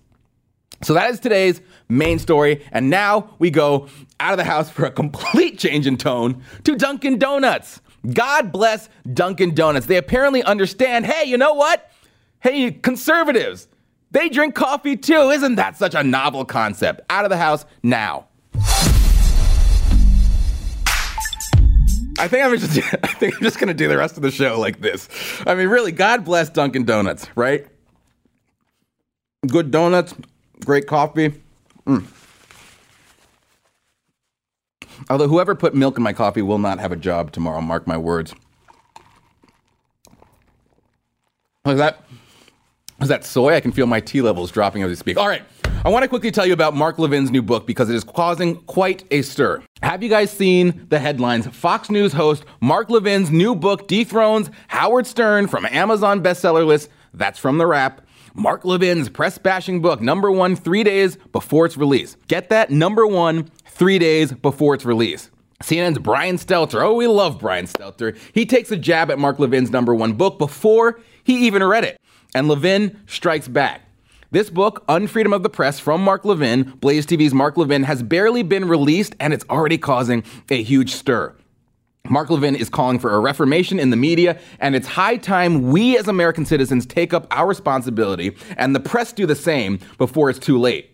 So 0.82 0.94
that 0.94 1.10
is 1.10 1.18
today's 1.18 1.60
main 1.88 2.18
story. 2.18 2.64
And 2.72 2.88
now 2.88 3.34
we 3.38 3.50
go 3.50 3.88
out 4.20 4.32
of 4.32 4.38
the 4.38 4.44
house 4.44 4.70
for 4.70 4.84
a 4.84 4.90
complete 4.90 5.58
change 5.58 5.86
in 5.86 5.96
tone 5.96 6.42
to 6.64 6.76
Dunkin' 6.76 7.18
Donuts. 7.18 7.80
God 8.12 8.52
bless 8.52 8.88
Dunkin' 9.12 9.54
Donuts. 9.54 9.86
They 9.86 9.96
apparently 9.96 10.42
understand 10.42 11.06
hey, 11.06 11.24
you 11.24 11.36
know 11.36 11.54
what? 11.54 11.90
Hey, 12.40 12.70
conservatives, 12.70 13.68
they 14.10 14.28
drink 14.28 14.54
coffee 14.54 14.96
too. 14.96 15.30
Isn't 15.30 15.56
that 15.56 15.76
such 15.76 15.94
a 15.94 16.02
novel 16.02 16.44
concept? 16.44 17.00
Out 17.10 17.24
of 17.24 17.30
the 17.30 17.36
house 17.36 17.64
now. 17.82 18.28
I 22.20 22.26
think 22.26 22.44
I'm 22.44 22.58
just 22.58 22.78
I 23.02 23.08
think 23.14 23.36
I'm 23.36 23.42
just 23.42 23.58
gonna 23.58 23.74
do 23.74 23.88
the 23.88 23.96
rest 23.96 24.16
of 24.16 24.22
the 24.22 24.30
show 24.30 24.58
like 24.58 24.80
this. 24.80 25.08
I 25.46 25.54
mean, 25.54 25.68
really, 25.68 25.92
God 25.92 26.24
bless 26.24 26.50
Dunkin' 26.50 26.84
Donuts, 26.84 27.28
right? 27.36 27.66
Good 29.46 29.70
donuts, 29.70 30.14
great 30.64 30.88
coffee. 30.88 31.32
Mm. 31.86 32.06
Although 35.10 35.28
whoever 35.28 35.54
put 35.54 35.74
milk 35.74 35.96
in 35.96 36.02
my 36.02 36.12
coffee 36.12 36.42
will 36.42 36.58
not 36.58 36.78
have 36.78 36.92
a 36.92 36.96
job 36.96 37.32
tomorrow, 37.32 37.60
mark 37.60 37.86
my 37.86 37.96
words. 37.96 38.34
Like 41.64 41.76
that 41.76 42.04
is 43.00 43.08
that 43.08 43.24
soy? 43.24 43.54
I 43.54 43.60
can 43.60 43.70
feel 43.70 43.86
my 43.86 44.00
T 44.00 44.20
levels 44.20 44.50
dropping 44.50 44.82
as 44.82 44.88
we 44.88 44.96
speak. 44.96 45.16
All 45.16 45.28
right. 45.28 45.42
I 45.84 45.88
want 45.90 46.02
to 46.02 46.08
quickly 46.08 46.32
tell 46.32 46.44
you 46.44 46.52
about 46.52 46.74
Mark 46.74 46.98
Levin's 46.98 47.30
new 47.30 47.42
book 47.42 47.64
because 47.64 47.88
it 47.88 47.94
is 47.94 48.02
causing 48.02 48.56
quite 48.62 49.04
a 49.12 49.22
stir. 49.22 49.62
Have 49.82 50.02
you 50.02 50.08
guys 50.08 50.32
seen 50.32 50.86
the 50.88 50.98
headlines? 50.98 51.46
Fox 51.46 51.90
News 51.90 52.12
host 52.12 52.44
Mark 52.60 52.90
Levin's 52.90 53.30
new 53.30 53.54
book 53.54 53.86
dethrones 53.86 54.50
Howard 54.66 55.06
Stern 55.06 55.46
from 55.46 55.64
Amazon 55.66 56.22
bestseller 56.22 56.66
list. 56.66 56.90
That's 57.14 57.38
from 57.38 57.58
the 57.58 57.66
Wrap. 57.66 58.04
Mark 58.34 58.64
Levin's 58.64 59.08
press 59.08 59.38
bashing 59.38 59.80
book, 59.80 60.00
number 60.00 60.30
one, 60.30 60.54
three 60.54 60.84
days 60.84 61.16
before 61.32 61.66
its 61.66 61.76
release. 61.76 62.16
Get 62.26 62.50
that? 62.50 62.70
Number 62.70 63.06
one, 63.06 63.50
three 63.78 63.98
days 63.98 64.32
before 64.32 64.74
its 64.74 64.84
release. 64.84 65.30
CNN's 65.62 65.98
Brian 65.98 66.36
Stelter. 66.36 66.82
Oh, 66.82 66.94
we 66.94 67.06
love 67.06 67.38
Brian 67.38 67.66
Stelter. 67.66 68.16
He 68.32 68.44
takes 68.44 68.70
a 68.70 68.76
jab 68.76 69.10
at 69.10 69.18
Mark 69.18 69.38
Levin's 69.38 69.70
number 69.70 69.94
one 69.94 70.14
book 70.14 70.38
before 70.38 71.00
he 71.24 71.46
even 71.46 71.64
read 71.64 71.84
it. 71.84 72.00
And 72.34 72.48
Levin 72.48 73.00
strikes 73.06 73.48
back. 73.48 73.82
This 74.30 74.50
book, 74.50 74.86
Unfreedom 74.88 75.34
of 75.34 75.42
the 75.42 75.48
Press 75.48 75.80
from 75.80 76.02
Mark 76.02 76.24
Levin, 76.24 76.64
Blaze 76.80 77.06
TV's 77.06 77.32
Mark 77.32 77.56
Levin, 77.56 77.84
has 77.84 78.02
barely 78.02 78.42
been 78.42 78.68
released 78.68 79.16
and 79.20 79.32
it's 79.32 79.44
already 79.48 79.78
causing 79.78 80.22
a 80.50 80.62
huge 80.62 80.92
stir. 80.92 81.34
Mark 82.10 82.30
Levin 82.30 82.54
is 82.54 82.68
calling 82.68 82.98
for 82.98 83.14
a 83.14 83.20
reformation 83.20 83.78
in 83.78 83.90
the 83.90 83.96
media, 83.96 84.38
and 84.60 84.74
it's 84.74 84.86
high 84.86 85.16
time 85.16 85.70
we 85.70 85.98
as 85.98 86.08
American 86.08 86.46
citizens 86.46 86.86
take 86.86 87.12
up 87.12 87.26
our 87.30 87.46
responsibility 87.46 88.36
and 88.56 88.74
the 88.74 88.80
press 88.80 89.12
do 89.12 89.26
the 89.26 89.34
same 89.34 89.78
before 89.98 90.30
it's 90.30 90.38
too 90.38 90.58
late. 90.58 90.90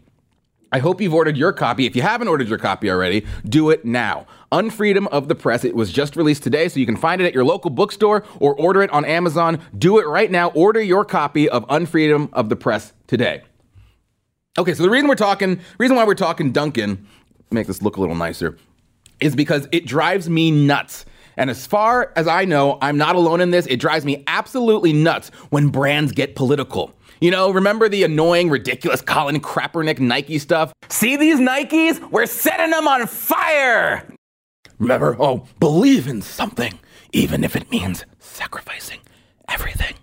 I 0.74 0.80
hope 0.80 1.00
you've 1.00 1.14
ordered 1.14 1.36
your 1.36 1.52
copy. 1.52 1.86
If 1.86 1.94
you 1.94 2.02
haven't 2.02 2.26
ordered 2.26 2.48
your 2.48 2.58
copy 2.58 2.90
already, 2.90 3.24
do 3.48 3.70
it 3.70 3.84
now. 3.84 4.26
Unfreedom 4.50 5.06
of 5.06 5.28
the 5.28 5.36
Press. 5.36 5.64
It 5.64 5.76
was 5.76 5.92
just 5.92 6.16
released 6.16 6.42
today, 6.42 6.68
so 6.68 6.80
you 6.80 6.84
can 6.84 6.96
find 6.96 7.22
it 7.22 7.26
at 7.26 7.32
your 7.32 7.44
local 7.44 7.70
bookstore 7.70 8.24
or 8.40 8.56
order 8.56 8.82
it 8.82 8.90
on 8.90 9.04
Amazon. 9.04 9.60
Do 9.78 10.00
it 10.00 10.08
right 10.08 10.28
now. 10.28 10.48
Order 10.48 10.82
your 10.82 11.04
copy 11.04 11.48
of 11.48 11.64
Unfreedom 11.68 12.28
of 12.32 12.48
the 12.48 12.56
Press 12.56 12.92
today. 13.06 13.44
Okay, 14.58 14.74
so 14.74 14.82
the 14.82 14.90
reason 14.90 15.06
we're 15.06 15.14
talking, 15.14 15.60
reason 15.78 15.96
why 15.96 16.02
we're 16.02 16.16
talking 16.16 16.50
Dunkin', 16.50 17.06
make 17.52 17.68
this 17.68 17.80
look 17.80 17.96
a 17.96 18.00
little 18.00 18.16
nicer, 18.16 18.58
is 19.20 19.36
because 19.36 19.68
it 19.70 19.86
drives 19.86 20.28
me 20.28 20.50
nuts. 20.50 21.04
And 21.36 21.50
as 21.50 21.68
far 21.68 22.12
as 22.16 22.26
I 22.26 22.46
know, 22.46 22.78
I'm 22.82 22.96
not 22.96 23.14
alone 23.14 23.40
in 23.40 23.52
this. 23.52 23.66
It 23.66 23.76
drives 23.76 24.04
me 24.04 24.24
absolutely 24.26 24.92
nuts 24.92 25.28
when 25.50 25.68
brands 25.68 26.10
get 26.10 26.34
political. 26.34 26.96
You 27.24 27.30
know, 27.30 27.50
remember 27.50 27.88
the 27.88 28.02
annoying, 28.02 28.50
ridiculous 28.50 29.00
Colin 29.00 29.40
Kaepernick 29.40 29.98
Nike 29.98 30.38
stuff? 30.38 30.74
See 30.90 31.16
these 31.16 31.38
Nikes? 31.38 32.10
We're 32.10 32.26
setting 32.26 32.68
them 32.68 32.86
on 32.86 33.06
fire! 33.06 34.06
Remember, 34.78 35.16
oh, 35.18 35.46
believe 35.58 36.06
in 36.06 36.20
something, 36.20 36.78
even 37.14 37.42
if 37.42 37.56
it 37.56 37.70
means 37.70 38.04
sacrificing 38.18 39.00
everything. 39.48 39.94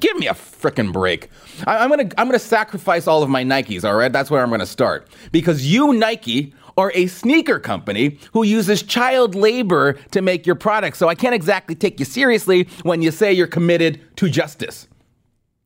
Give 0.00 0.16
me 0.16 0.28
a 0.28 0.32
frickin' 0.32 0.94
break. 0.94 1.28
I, 1.66 1.84
am 1.84 1.90
gonna 1.90 2.08
I'm 2.16 2.26
gonna 2.26 2.38
sacrifice 2.38 3.06
all 3.06 3.22
of 3.22 3.28
my 3.28 3.44
Nikes, 3.44 3.84
all 3.84 3.94
right? 3.94 4.10
That's 4.10 4.30
where 4.30 4.42
I'm 4.42 4.48
gonna 4.48 4.64
start. 4.64 5.10
Because 5.32 5.70
you, 5.70 5.92
Nike, 5.92 6.54
are 6.78 6.90
a 6.94 7.06
sneaker 7.08 7.58
company 7.58 8.18
who 8.32 8.44
uses 8.44 8.82
child 8.82 9.34
labor 9.34 9.98
to 10.12 10.22
make 10.22 10.46
your 10.46 10.56
products. 10.56 10.96
So 10.96 11.06
I 11.06 11.16
can't 11.16 11.34
exactly 11.34 11.74
take 11.74 11.98
you 11.98 12.06
seriously 12.06 12.66
when 12.82 13.02
you 13.02 13.10
say 13.10 13.30
you're 13.30 13.46
committed 13.46 14.00
to 14.16 14.30
justice. 14.30 14.88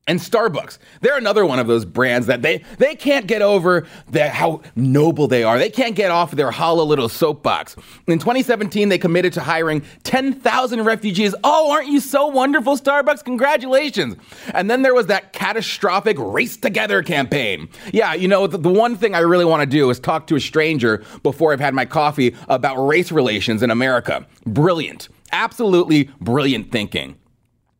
And 0.07 0.19
Starbucks, 0.19 0.79
they're 1.01 1.17
another 1.17 1.45
one 1.45 1.59
of 1.59 1.67
those 1.67 1.85
brands 1.85 2.25
that 2.25 2.41
they, 2.41 2.63
they 2.79 2.95
can't 2.95 3.27
get 3.27 3.43
over 3.43 3.85
the, 4.09 4.29
how 4.29 4.61
noble 4.75 5.27
they 5.27 5.43
are. 5.43 5.59
They 5.59 5.69
can't 5.69 5.95
get 5.95 6.09
off 6.09 6.31
their 6.31 6.49
hollow 6.49 6.83
little 6.83 7.07
soapbox. 7.07 7.75
In 8.07 8.17
2017, 8.17 8.89
they 8.89 8.97
committed 8.97 9.31
to 9.33 9.41
hiring 9.41 9.83
10,000 10.03 10.83
refugees. 10.83 11.35
Oh, 11.43 11.71
aren't 11.71 11.87
you 11.87 11.99
so 11.99 12.25
wonderful, 12.25 12.77
Starbucks? 12.77 13.23
Congratulations. 13.23 14.15
And 14.55 14.71
then 14.71 14.81
there 14.81 14.95
was 14.95 15.05
that 15.05 15.33
catastrophic 15.33 16.17
Race 16.19 16.57
Together 16.57 17.03
campaign. 17.03 17.69
Yeah, 17.93 18.15
you 18.15 18.27
know, 18.27 18.47
the, 18.47 18.57
the 18.57 18.73
one 18.73 18.97
thing 18.97 19.13
I 19.13 19.19
really 19.19 19.45
want 19.45 19.61
to 19.61 19.67
do 19.67 19.91
is 19.91 19.99
talk 19.99 20.25
to 20.27 20.35
a 20.35 20.41
stranger 20.41 21.05
before 21.21 21.53
I've 21.53 21.59
had 21.59 21.75
my 21.75 21.85
coffee 21.85 22.35
about 22.49 22.83
race 22.83 23.11
relations 23.11 23.61
in 23.61 23.69
America. 23.69 24.25
Brilliant. 24.47 25.09
Absolutely 25.31 26.09
brilliant 26.19 26.71
thinking. 26.71 27.17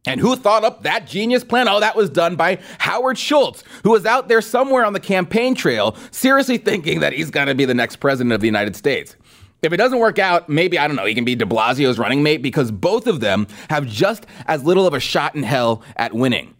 And 0.07 0.19
who 0.19 0.35
thought 0.35 0.63
up 0.63 0.83
that 0.83 1.05
genius 1.05 1.43
plan? 1.43 1.67
Oh, 1.67 1.79
that 1.79 1.95
was 1.95 2.09
done 2.09 2.35
by 2.35 2.59
Howard 2.79 3.19
Schultz, 3.19 3.63
who 3.83 3.91
was 3.91 4.05
out 4.05 4.27
there 4.27 4.41
somewhere 4.41 4.83
on 4.83 4.93
the 4.93 4.99
campaign 4.99 5.53
trail, 5.53 5.95
seriously 6.09 6.57
thinking 6.57 7.01
that 7.01 7.13
he's 7.13 7.29
going 7.29 7.47
to 7.47 7.55
be 7.55 7.65
the 7.65 7.75
next 7.75 7.97
president 7.97 8.33
of 8.33 8.41
the 8.41 8.47
United 8.47 8.75
States. 8.75 9.15
If 9.61 9.73
it 9.73 9.77
doesn't 9.77 9.99
work 9.99 10.17
out, 10.17 10.49
maybe, 10.49 10.79
I 10.79 10.87
don't 10.87 10.95
know, 10.95 11.05
he 11.05 11.13
can 11.13 11.23
be 11.23 11.35
de 11.35 11.45
Blasio's 11.45 11.99
running 11.99 12.23
mate 12.23 12.41
because 12.41 12.71
both 12.71 13.05
of 13.05 13.19
them 13.19 13.45
have 13.69 13.85
just 13.85 14.25
as 14.47 14.63
little 14.63 14.87
of 14.87 14.95
a 14.95 14.99
shot 14.99 15.35
in 15.35 15.43
hell 15.43 15.83
at 15.97 16.13
winning. 16.15 16.55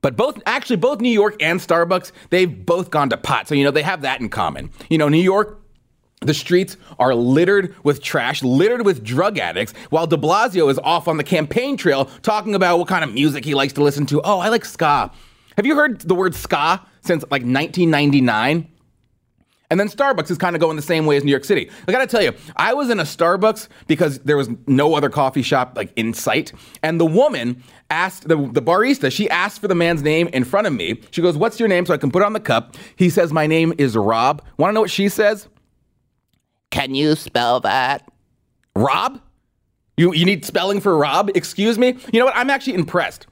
But 0.00 0.16
both, 0.16 0.40
actually, 0.46 0.76
both 0.76 1.00
New 1.00 1.10
York 1.10 1.36
and 1.40 1.60
Starbucks, 1.60 2.10
they've 2.30 2.66
both 2.66 2.90
gone 2.90 3.10
to 3.10 3.18
pot. 3.18 3.48
So, 3.48 3.54
you 3.54 3.64
know, 3.64 3.70
they 3.70 3.82
have 3.82 4.00
that 4.00 4.20
in 4.20 4.30
common. 4.30 4.70
You 4.88 4.98
know, 4.98 5.08
New 5.08 5.18
York 5.18 5.61
the 6.26 6.34
streets 6.34 6.76
are 6.98 7.14
littered 7.14 7.74
with 7.84 8.02
trash, 8.02 8.42
littered 8.42 8.84
with 8.84 9.02
drug 9.02 9.38
addicts, 9.38 9.72
while 9.90 10.06
de 10.06 10.16
Blasio 10.16 10.70
is 10.70 10.78
off 10.78 11.08
on 11.08 11.16
the 11.16 11.24
campaign 11.24 11.76
trail 11.76 12.06
talking 12.22 12.54
about 12.54 12.78
what 12.78 12.88
kind 12.88 13.04
of 13.04 13.12
music 13.12 13.44
he 13.44 13.54
likes 13.54 13.72
to 13.74 13.82
listen 13.82 14.06
to. 14.06 14.20
Oh, 14.22 14.38
I 14.38 14.48
like 14.48 14.64
ska. 14.64 15.10
Have 15.56 15.66
you 15.66 15.74
heard 15.76 16.00
the 16.00 16.14
word 16.14 16.34
ska 16.34 16.80
since 17.02 17.22
like 17.24 17.42
1999? 17.42 18.68
And 19.72 19.80
then 19.80 19.88
Starbucks 19.88 20.30
is 20.30 20.36
kind 20.36 20.54
of 20.54 20.60
going 20.60 20.76
the 20.76 20.82
same 20.82 21.06
way 21.06 21.16
as 21.16 21.24
New 21.24 21.30
York 21.30 21.46
City. 21.46 21.70
I 21.88 21.92
gotta 21.92 22.06
tell 22.06 22.20
you, 22.20 22.34
I 22.56 22.74
was 22.74 22.90
in 22.90 23.00
a 23.00 23.04
Starbucks 23.04 23.68
because 23.86 24.18
there 24.18 24.36
was 24.36 24.50
no 24.66 24.94
other 24.94 25.08
coffee 25.08 25.40
shop 25.40 25.72
like 25.76 25.90
in 25.96 26.12
sight. 26.12 26.52
And 26.82 27.00
the 27.00 27.06
woman 27.06 27.62
asked 27.88 28.28
the, 28.28 28.36
the 28.36 28.60
barista, 28.60 29.10
she 29.10 29.30
asked 29.30 29.62
for 29.62 29.68
the 29.68 29.74
man's 29.74 30.02
name 30.02 30.28
in 30.28 30.44
front 30.44 30.66
of 30.66 30.74
me. 30.74 31.00
She 31.10 31.22
goes, 31.22 31.38
What's 31.38 31.58
your 31.58 31.70
name? 31.70 31.86
So 31.86 31.94
I 31.94 31.96
can 31.96 32.10
put 32.10 32.20
it 32.20 32.26
on 32.26 32.34
the 32.34 32.40
cup. 32.40 32.76
He 32.96 33.08
says, 33.08 33.32
My 33.32 33.46
name 33.46 33.72
is 33.78 33.96
Rob. 33.96 34.44
Wanna 34.58 34.74
know 34.74 34.82
what 34.82 34.90
she 34.90 35.08
says? 35.08 35.48
Can 36.72 36.94
you 36.94 37.14
spell 37.14 37.60
that? 37.60 38.10
Rob? 38.74 39.20
You, 39.98 40.14
you 40.14 40.24
need 40.24 40.44
spelling 40.44 40.80
for 40.80 40.96
Rob? 40.96 41.30
Excuse 41.34 41.78
me? 41.78 41.98
You 42.12 42.18
know 42.18 42.24
what? 42.24 42.36
I'm 42.36 42.48
actually 42.48 42.74
impressed. 42.74 43.26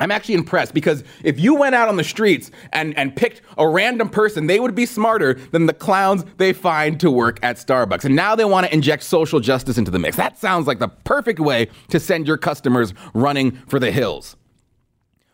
I'm 0.00 0.10
actually 0.10 0.34
impressed 0.34 0.72
because 0.72 1.04
if 1.22 1.38
you 1.38 1.54
went 1.54 1.74
out 1.74 1.88
on 1.88 1.98
the 1.98 2.02
streets 2.02 2.50
and, 2.72 2.96
and 2.98 3.14
picked 3.14 3.42
a 3.58 3.68
random 3.68 4.08
person, 4.08 4.46
they 4.46 4.58
would 4.58 4.74
be 4.74 4.86
smarter 4.86 5.34
than 5.34 5.66
the 5.66 5.74
clowns 5.74 6.24
they 6.38 6.54
find 6.54 6.98
to 7.00 7.10
work 7.10 7.38
at 7.42 7.56
Starbucks. 7.56 8.06
And 8.06 8.16
now 8.16 8.34
they 8.34 8.46
want 8.46 8.66
to 8.66 8.74
inject 8.74 9.02
social 9.02 9.40
justice 9.40 9.76
into 9.76 9.90
the 9.90 9.98
mix. 9.98 10.16
That 10.16 10.38
sounds 10.38 10.66
like 10.66 10.78
the 10.78 10.88
perfect 10.88 11.38
way 11.38 11.68
to 11.90 12.00
send 12.00 12.26
your 12.26 12.38
customers 12.38 12.94
running 13.12 13.52
for 13.68 13.78
the 13.78 13.92
hills. 13.92 14.36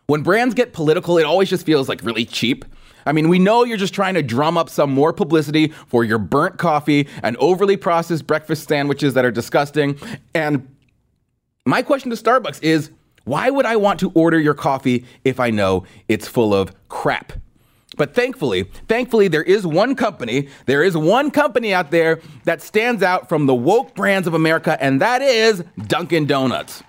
When 0.07 0.21
brands 0.21 0.53
get 0.53 0.73
political, 0.73 1.17
it 1.17 1.23
always 1.23 1.49
just 1.49 1.65
feels 1.65 1.87
like 1.87 2.03
really 2.03 2.25
cheap. 2.25 2.65
I 3.05 3.11
mean, 3.11 3.29
we 3.29 3.39
know 3.39 3.63
you're 3.63 3.77
just 3.77 3.93
trying 3.93 4.13
to 4.15 4.23
drum 4.23 4.57
up 4.57 4.69
some 4.69 4.91
more 4.91 5.13
publicity 5.13 5.69
for 5.87 6.03
your 6.03 6.17
burnt 6.17 6.57
coffee 6.57 7.07
and 7.23 7.37
overly 7.37 7.77
processed 7.77 8.27
breakfast 8.27 8.67
sandwiches 8.67 9.13
that 9.13 9.25
are 9.25 9.31
disgusting. 9.31 9.99
And 10.33 10.67
my 11.65 11.81
question 11.81 12.09
to 12.11 12.17
Starbucks 12.17 12.61
is 12.63 12.91
Why 13.23 13.49
would 13.49 13.65
I 13.65 13.75
want 13.75 13.99
to 14.01 14.11
order 14.15 14.39
your 14.39 14.53
coffee 14.53 15.05
if 15.23 15.39
I 15.39 15.49
know 15.49 15.85
it's 16.07 16.27
full 16.27 16.53
of 16.53 16.73
crap? 16.89 17.33
But 17.97 18.15
thankfully, 18.15 18.63
thankfully, 18.87 19.27
there 19.27 19.43
is 19.43 19.67
one 19.67 19.95
company, 19.95 20.47
there 20.65 20.81
is 20.81 20.95
one 20.95 21.29
company 21.29 21.73
out 21.73 21.91
there 21.91 22.21
that 22.45 22.61
stands 22.61 23.03
out 23.03 23.27
from 23.27 23.47
the 23.47 23.53
woke 23.53 23.95
brands 23.95 24.27
of 24.27 24.33
America, 24.33 24.81
and 24.81 25.01
that 25.01 25.21
is 25.21 25.63
Dunkin' 25.87 26.25
Donuts. 26.25 26.83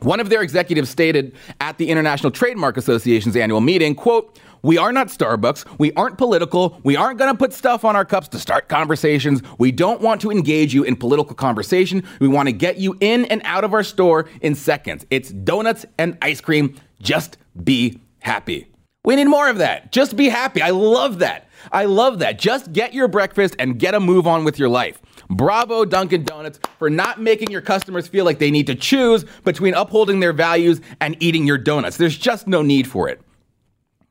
One 0.00 0.20
of 0.20 0.28
their 0.28 0.42
executives 0.42 0.90
stated 0.90 1.34
at 1.60 1.78
the 1.78 1.88
International 1.88 2.30
Trademark 2.30 2.76
Association's 2.76 3.36
annual 3.36 3.60
meeting, 3.60 3.94
quote, 3.94 4.38
we 4.62 4.78
are 4.78 4.92
not 4.92 5.08
Starbucks. 5.08 5.78
We 5.78 5.92
aren't 5.92 6.18
political. 6.18 6.80
We 6.82 6.96
aren't 6.96 7.18
going 7.18 7.32
to 7.32 7.38
put 7.38 7.52
stuff 7.52 7.84
on 7.84 7.96
our 7.96 8.04
cups 8.04 8.28
to 8.28 8.38
start 8.38 8.68
conversations. 8.68 9.42
We 9.58 9.72
don't 9.72 10.00
want 10.00 10.20
to 10.22 10.30
engage 10.30 10.74
you 10.74 10.82
in 10.82 10.96
political 10.96 11.34
conversation. 11.34 12.04
We 12.20 12.28
want 12.28 12.48
to 12.48 12.52
get 12.52 12.78
you 12.78 12.96
in 13.00 13.24
and 13.26 13.42
out 13.44 13.64
of 13.64 13.74
our 13.74 13.82
store 13.82 14.28
in 14.40 14.54
seconds. 14.54 15.06
It's 15.10 15.30
donuts 15.30 15.86
and 15.98 16.18
ice 16.22 16.40
cream. 16.40 16.76
Just 17.00 17.38
be 17.62 18.00
happy. 18.20 18.68
We 19.04 19.16
need 19.16 19.26
more 19.26 19.48
of 19.48 19.58
that. 19.58 19.92
Just 19.92 20.16
be 20.16 20.28
happy. 20.28 20.60
I 20.62 20.70
love 20.70 21.20
that. 21.20 21.48
I 21.72 21.84
love 21.84 22.18
that. 22.20 22.38
Just 22.38 22.72
get 22.72 22.92
your 22.92 23.08
breakfast 23.08 23.54
and 23.58 23.78
get 23.78 23.94
a 23.94 24.00
move 24.00 24.26
on 24.26 24.44
with 24.44 24.58
your 24.58 24.68
life. 24.68 25.00
Bravo, 25.30 25.84
Dunkin' 25.84 26.24
Donuts, 26.24 26.60
for 26.78 26.90
not 26.90 27.20
making 27.20 27.50
your 27.50 27.60
customers 27.60 28.06
feel 28.08 28.24
like 28.24 28.38
they 28.38 28.50
need 28.50 28.66
to 28.66 28.74
choose 28.74 29.24
between 29.44 29.74
upholding 29.74 30.20
their 30.20 30.32
values 30.32 30.80
and 31.00 31.16
eating 31.20 31.46
your 31.46 31.58
donuts. 31.58 31.96
There's 31.96 32.16
just 32.16 32.46
no 32.46 32.62
need 32.62 32.86
for 32.86 33.08
it. 33.08 33.20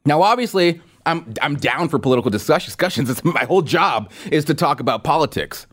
Now, 0.06 0.22
obviously, 0.22 0.82
I'm, 1.06 1.34
I'm 1.42 1.56
down 1.56 1.90
for 1.90 2.00
political 2.00 2.32
discussions. 2.32 2.76
It's 3.10 3.24
my 3.24 3.46
whole 3.46 3.62
job 3.62 4.12
is 4.32 4.46
to 4.46 4.54
talk 4.54 4.80
about 4.80 5.04
politics. 5.04 5.68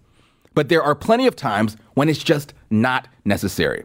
But 0.55 0.69
there 0.69 0.83
are 0.83 0.95
plenty 0.95 1.27
of 1.27 1.37
times 1.37 1.77
when 1.95 2.09
it's 2.09 2.23
just 2.23 2.53
not 2.71 3.09
necessary. 3.25 3.85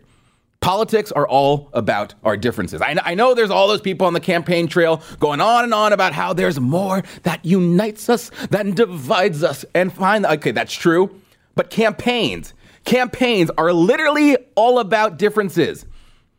Politics 0.60 1.12
are 1.12 1.28
all 1.28 1.70
about 1.74 2.16
our 2.24 2.36
differences. 2.36 2.82
I, 2.82 2.96
I, 3.04 3.14
know 3.14 3.34
there's 3.34 3.52
all 3.52 3.68
those 3.68 3.80
people 3.80 4.08
on 4.08 4.14
the 4.14 4.20
campaign 4.20 4.68
trail 4.68 5.02
going 5.20 5.40
on 5.40 5.64
and 5.64 5.74
on 5.74 5.94
about 5.94 6.14
how 6.14 6.34
there's 6.34 6.60
more 6.60 7.04
that 7.24 7.46
unites 7.46 8.10
us 8.10 8.32
than 8.50 8.74
divides 8.74 9.44
us. 9.44 9.64
And 9.76 9.94
fine, 9.94 10.26
okay, 10.26 10.52
that's 10.52 10.74
true. 10.74 11.22
But 11.56 11.70
campaigns, 11.70 12.54
campaigns 12.86 13.52
are 13.58 13.72
literally 13.72 14.36
all 14.56 14.80
about 14.80 15.18
differences. 15.18 15.86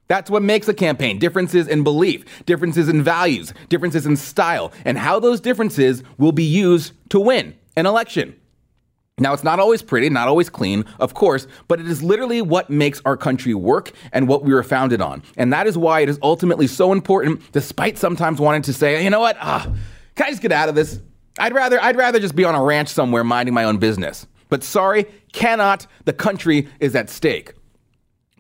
That's 0.09 0.31
what 0.31 0.43
makes 0.43 0.67
a 0.69 0.75
campaign 0.75 1.19
differences 1.19 1.69
in 1.69 1.85
belief, 1.85 2.25
differences 2.47 2.89
in 2.89 3.03
values, 3.03 3.53
differences 3.69 4.07
in 4.07 4.17
style, 4.17 4.73
and 4.85 4.99
how 4.99 5.21
those 5.21 5.41
differences 5.41 6.03
will 6.17 6.33
be 6.33 6.45
used 6.45 6.93
to 7.11 7.21
win 7.21 7.55
an 7.77 7.87
election. 7.87 8.35
Now, 9.21 9.33
it's 9.33 9.45
not 9.45 9.59
always 9.59 9.83
pretty, 9.83 10.09
not 10.09 10.29
always 10.29 10.49
clean, 10.49 10.85
of 11.01 11.15
course, 11.15 11.47
but 11.67 11.81
it 11.81 11.89
is 11.89 12.03
literally 12.03 12.41
what 12.41 12.71
makes 12.71 13.03
our 13.05 13.17
country 13.17 13.53
work 13.53 13.91
and 14.13 14.29
what 14.29 14.45
we 14.45 14.55
were 14.55 14.63
founded 14.63 15.01
on. 15.01 15.23
And 15.37 15.53
that 15.53 15.67
is 15.67 15.77
why 15.77 16.01
it 16.01 16.09
is 16.09 16.19
ultimately 16.23 16.69
so 16.69 16.93
important, 16.93 17.41
despite 17.53 17.99
sometimes 17.99 18.41
wanting 18.41 18.63
to 18.63 18.73
say, 18.73 19.03
you 19.03 19.11
know 19.11 19.21
what, 19.21 19.37
ah, 19.41 19.73
can 20.15 20.27
I 20.27 20.31
just 20.31 20.43
get 20.43 20.53
out 20.53 20.69
of 20.69 20.75
this? 20.75 21.01
I'd 21.39 21.53
rather, 21.53 21.83
I'd 21.83 21.97
rather 21.97 22.21
just 22.21 22.37
be 22.37 22.45
on 22.45 22.55
a 22.55 22.63
ranch 22.63 22.89
somewhere 22.89 23.25
minding 23.25 23.55
my 23.55 23.65
own 23.65 23.79
business. 23.79 24.27
But 24.49 24.65
sorry, 24.65 25.07
cannot. 25.33 25.87
The 26.05 26.13
country 26.13 26.69
is 26.81 26.95
at 26.95 27.11
stake. 27.11 27.55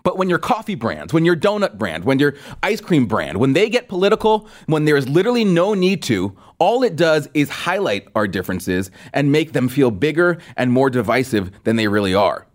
But 0.02 0.16
when 0.16 0.28
your 0.28 0.38
coffee 0.38 0.74
brands, 0.74 1.12
when 1.12 1.24
your 1.24 1.36
donut 1.36 1.78
brand, 1.78 2.04
when 2.04 2.18
your 2.18 2.34
ice 2.62 2.80
cream 2.80 3.06
brand, 3.06 3.38
when 3.38 3.52
they 3.52 3.68
get 3.68 3.88
political, 3.88 4.48
when 4.66 4.84
there 4.84 4.96
is 4.96 5.08
literally 5.08 5.44
no 5.44 5.74
need 5.74 6.02
to, 6.04 6.36
all 6.58 6.82
it 6.82 6.96
does 6.96 7.28
is 7.34 7.48
highlight 7.48 8.08
our 8.14 8.26
differences 8.26 8.90
and 9.12 9.32
make 9.32 9.52
them 9.52 9.68
feel 9.68 9.90
bigger 9.90 10.38
and 10.56 10.72
more 10.72 10.90
divisive 10.90 11.50
than 11.64 11.76
they 11.76 11.88
really 11.88 12.14
are. 12.14 12.46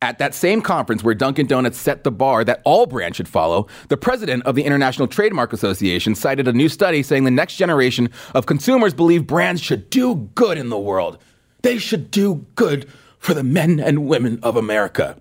At 0.00 0.18
that 0.18 0.34
same 0.34 0.62
conference 0.62 1.04
where 1.04 1.14
Dunkin' 1.14 1.46
Donuts 1.46 1.78
set 1.78 2.02
the 2.02 2.10
bar 2.10 2.42
that 2.44 2.60
all 2.64 2.86
brands 2.86 3.16
should 3.16 3.28
follow, 3.28 3.68
the 3.88 3.96
president 3.96 4.44
of 4.44 4.56
the 4.56 4.64
International 4.64 5.06
Trademark 5.06 5.52
Association 5.52 6.16
cited 6.16 6.48
a 6.48 6.52
new 6.52 6.68
study 6.68 7.04
saying 7.04 7.22
the 7.22 7.30
next 7.30 7.54
generation 7.54 8.10
of 8.34 8.46
consumers 8.46 8.94
believe 8.94 9.28
brands 9.28 9.60
should 9.60 9.90
do 9.90 10.28
good 10.34 10.58
in 10.58 10.70
the 10.70 10.78
world. 10.78 11.18
They 11.62 11.78
should 11.78 12.10
do 12.10 12.46
good 12.56 12.88
for 13.20 13.32
the 13.32 13.44
men 13.44 13.78
and 13.78 14.08
women 14.08 14.40
of 14.42 14.56
America. 14.56 15.20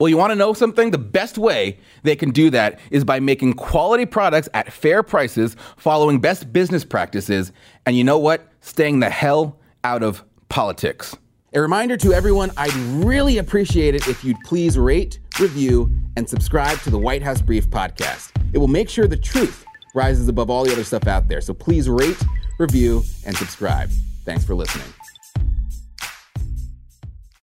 Well, 0.00 0.08
you 0.08 0.16
want 0.16 0.32
to 0.32 0.36
know 0.36 0.52
something? 0.52 0.90
The 0.90 0.98
best 0.98 1.38
way 1.38 1.78
they 2.02 2.16
can 2.16 2.30
do 2.30 2.50
that 2.50 2.80
is 2.90 3.04
by 3.04 3.20
making 3.20 3.54
quality 3.54 4.06
products 4.06 4.48
at 4.52 4.72
fair 4.72 5.02
prices, 5.04 5.56
following 5.76 6.20
best 6.20 6.52
business 6.52 6.84
practices, 6.84 7.52
and 7.86 7.96
you 7.96 8.02
know 8.02 8.18
what? 8.18 8.48
Staying 8.60 9.00
the 9.00 9.10
hell 9.10 9.58
out 9.84 10.02
of 10.02 10.24
politics. 10.48 11.16
A 11.54 11.60
reminder 11.60 11.96
to 11.98 12.12
everyone 12.12 12.50
I'd 12.56 12.74
really 12.74 13.38
appreciate 13.38 13.94
it 13.94 14.08
if 14.08 14.24
you'd 14.24 14.40
please 14.44 14.76
rate, 14.76 15.20
review, 15.38 15.88
and 16.16 16.28
subscribe 16.28 16.80
to 16.80 16.90
the 16.90 16.98
White 16.98 17.22
House 17.22 17.40
Brief 17.40 17.70
podcast. 17.70 18.32
It 18.52 18.58
will 18.58 18.66
make 18.66 18.88
sure 18.88 19.06
the 19.06 19.16
truth 19.16 19.64
rises 19.94 20.26
above 20.26 20.50
all 20.50 20.64
the 20.64 20.72
other 20.72 20.82
stuff 20.82 21.06
out 21.06 21.28
there. 21.28 21.40
So 21.40 21.54
please 21.54 21.88
rate, 21.88 22.20
review, 22.58 23.04
and 23.24 23.36
subscribe. 23.36 23.90
Thanks 24.24 24.44
for 24.44 24.56
listening. 24.56 24.92